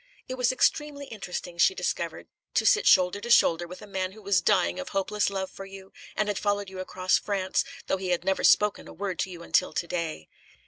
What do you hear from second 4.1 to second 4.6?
who was